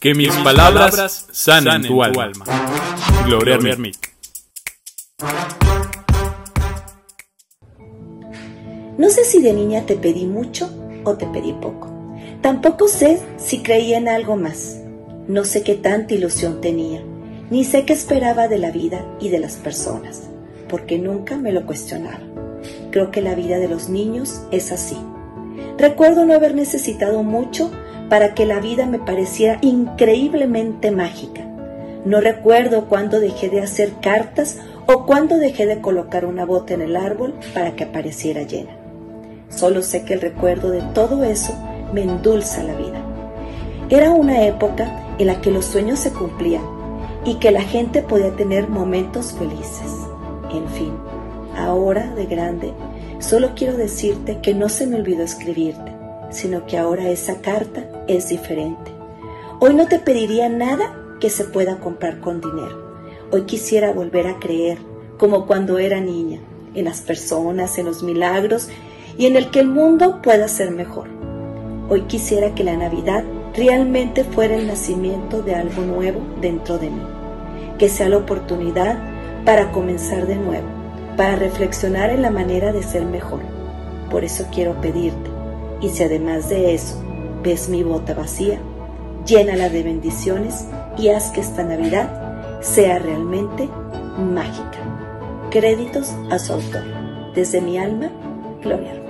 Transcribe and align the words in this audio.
Que 0.00 0.14
mis 0.14 0.32
palabras 0.36 1.26
sanen 1.32 1.82
tu 1.82 2.04
alma. 2.04 2.44
Gloria 3.26 3.56
Hermit. 3.56 3.96
No 8.96 9.10
sé 9.10 9.24
si 9.24 9.42
de 9.42 9.52
niña 9.52 9.86
te 9.86 9.96
pedí 9.96 10.26
mucho 10.26 10.70
o 11.02 11.14
te 11.14 11.26
pedí 11.26 11.52
poco. 11.52 11.92
Tampoco 12.42 12.86
sé 12.86 13.20
si 13.38 13.58
creía 13.58 13.98
en 13.98 14.06
algo 14.06 14.36
más. 14.36 14.80
No 15.26 15.44
sé 15.44 15.64
qué 15.64 15.74
tanta 15.74 16.14
ilusión 16.14 16.60
tenía, 16.60 17.02
ni 17.50 17.64
sé 17.64 17.84
qué 17.84 17.92
esperaba 17.92 18.46
de 18.46 18.58
la 18.58 18.70
vida 18.70 19.04
y 19.18 19.30
de 19.30 19.40
las 19.40 19.54
personas, 19.56 20.28
porque 20.68 20.98
nunca 20.98 21.36
me 21.36 21.50
lo 21.50 21.66
cuestionaba. 21.66 22.20
Creo 22.92 23.10
que 23.10 23.20
la 23.20 23.34
vida 23.34 23.58
de 23.58 23.66
los 23.66 23.88
niños 23.88 24.42
es 24.52 24.70
así. 24.70 24.96
Recuerdo 25.76 26.24
no 26.24 26.34
haber 26.34 26.54
necesitado 26.54 27.24
mucho 27.24 27.72
para 28.08 28.34
que 28.34 28.46
la 28.46 28.60
vida 28.60 28.86
me 28.86 28.98
pareciera 28.98 29.58
increíblemente 29.60 30.90
mágica. 30.90 31.42
No 32.04 32.20
recuerdo 32.20 32.86
cuándo 32.86 33.20
dejé 33.20 33.50
de 33.50 33.60
hacer 33.60 33.92
cartas 34.00 34.58
o 34.86 35.04
cuándo 35.04 35.36
dejé 35.36 35.66
de 35.66 35.80
colocar 35.80 36.24
una 36.24 36.46
bota 36.46 36.74
en 36.74 36.80
el 36.80 36.96
árbol 36.96 37.34
para 37.52 37.72
que 37.76 37.84
apareciera 37.84 38.42
llena. 38.42 38.70
Solo 39.50 39.82
sé 39.82 40.04
que 40.04 40.14
el 40.14 40.20
recuerdo 40.20 40.70
de 40.70 40.80
todo 40.94 41.24
eso 41.24 41.54
me 41.92 42.02
endulza 42.02 42.62
la 42.62 42.74
vida. 42.74 43.02
Era 43.90 44.10
una 44.10 44.44
época 44.46 44.90
en 45.18 45.26
la 45.26 45.40
que 45.40 45.50
los 45.50 45.64
sueños 45.64 45.98
se 45.98 46.12
cumplían 46.12 46.62
y 47.24 47.34
que 47.34 47.50
la 47.50 47.62
gente 47.62 48.02
podía 48.02 48.30
tener 48.36 48.68
momentos 48.68 49.32
felices. 49.32 49.92
En 50.52 50.66
fin, 50.68 50.92
ahora 51.56 52.14
de 52.14 52.26
grande, 52.26 52.72
solo 53.18 53.50
quiero 53.54 53.76
decirte 53.76 54.38
que 54.40 54.54
no 54.54 54.68
se 54.68 54.86
me 54.86 54.96
olvidó 54.96 55.24
escribirte 55.24 55.98
sino 56.30 56.66
que 56.66 56.78
ahora 56.78 57.08
esa 57.08 57.40
carta 57.40 57.84
es 58.08 58.28
diferente. 58.28 58.90
Hoy 59.60 59.74
no 59.74 59.86
te 59.86 59.98
pediría 59.98 60.48
nada 60.48 60.96
que 61.20 61.30
se 61.30 61.44
pueda 61.44 61.78
comprar 61.78 62.20
con 62.20 62.40
dinero. 62.40 62.88
Hoy 63.30 63.42
quisiera 63.42 63.92
volver 63.92 64.26
a 64.26 64.38
creer, 64.38 64.78
como 65.18 65.46
cuando 65.46 65.78
era 65.78 66.00
niña, 66.00 66.40
en 66.74 66.86
las 66.86 67.02
personas, 67.02 67.78
en 67.78 67.86
los 67.86 68.02
milagros 68.02 68.68
y 69.18 69.26
en 69.26 69.36
el 69.36 69.50
que 69.50 69.60
el 69.60 69.68
mundo 69.68 70.22
pueda 70.22 70.48
ser 70.48 70.70
mejor. 70.70 71.08
Hoy 71.90 72.02
quisiera 72.02 72.54
que 72.54 72.64
la 72.64 72.76
Navidad 72.76 73.24
realmente 73.54 74.24
fuera 74.24 74.54
el 74.54 74.66
nacimiento 74.66 75.42
de 75.42 75.54
algo 75.54 75.82
nuevo 75.82 76.20
dentro 76.40 76.78
de 76.78 76.90
mí, 76.90 77.02
que 77.78 77.88
sea 77.88 78.08
la 78.08 78.18
oportunidad 78.18 78.98
para 79.44 79.72
comenzar 79.72 80.26
de 80.26 80.36
nuevo, 80.36 80.68
para 81.16 81.36
reflexionar 81.36 82.10
en 82.10 82.22
la 82.22 82.30
manera 82.30 82.72
de 82.72 82.82
ser 82.82 83.04
mejor. 83.04 83.40
Por 84.10 84.24
eso 84.24 84.46
quiero 84.52 84.80
pedirte, 84.80 85.30
y 85.80 85.88
si 85.88 86.02
además 86.02 86.48
de 86.48 86.74
eso 86.74 87.02
ves 87.48 87.70
mi 87.70 87.82
bota 87.82 88.12
vacía, 88.12 88.58
llénala 89.24 89.70
de 89.70 89.82
bendiciones 89.82 90.66
y 90.98 91.08
haz 91.08 91.30
que 91.30 91.40
esta 91.40 91.64
Navidad 91.64 92.60
sea 92.60 92.98
realmente 92.98 93.70
mágica. 94.18 95.48
Créditos 95.50 96.14
a 96.30 96.38
su 96.38 96.52
autor. 96.52 96.84
Desde 97.34 97.62
mi 97.62 97.78
alma, 97.78 98.10
Gloria. 98.62 99.07